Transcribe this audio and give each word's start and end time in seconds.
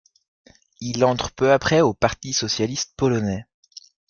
Il 0.79 1.05
entre 1.05 1.29
peu 1.31 1.51
après 1.51 1.81
au 1.81 1.93
Parti 1.93 2.33
socialiste 2.33 2.95
polonais. 2.97 3.45